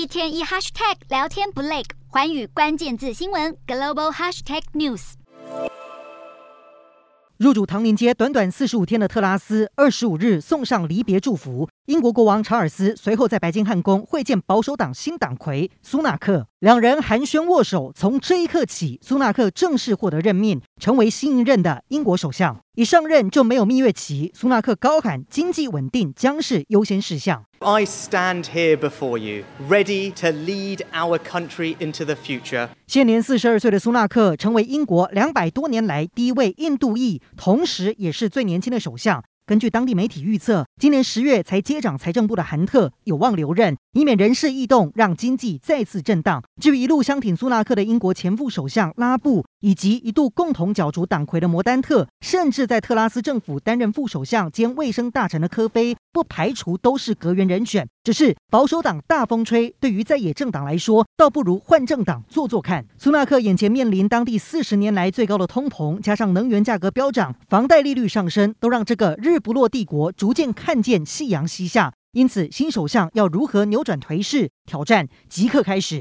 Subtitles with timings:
[0.00, 5.12] 一天一 hashtag 聊天不累，环宇关键字新闻 global hashtag news。
[7.36, 11.68] 入主唐宁街短短四十五天的特拉斯，二十五日送上离别祝福。
[11.90, 17.92] 英国国王查尔斯随后在白金汉宫会见保守党新党魁苏纳克，两人寒暄握手。
[17.96, 22.56] 从这一刻起，苏纳克正式获得任命，成为新一任的英国首相。
[22.76, 27.42] 一上任就没有蜜月期，苏纳克高喊经济稳定将是优先事项。
[27.58, 32.68] I stand here before you, ready to lead our country into the future.
[32.86, 39.22] 现年四十二岁的苏纳克成为英国两百多年来第一位印度裔，同时也是最年轻的首相。
[39.50, 46.42] 根据当地媒体预测，今年十月才接掌财政部的韩特有望留任，以免人事异动让经济再次震荡。
[46.60, 57.88] 至于一路相挺苏纳克的英国前副首相拉布，以及一度共同角逐党魁的摩丹特，甚至在特拉斯政府担任副首相兼卫生大臣的科菲，不排除都是阁员人选。
[58.02, 62.86] 只是保守党大风吹，对于在野政党来说，倒不如换政党做做看。
[62.96, 75.98] 苏纳克眼前面临当地四十年来最高的通膨，加上能源价格飙涨，房贷利率上升，都让这个日不落帝国逐渐看见夕阳西下，因此新首相要如何扭转颓势，挑战即刻开始。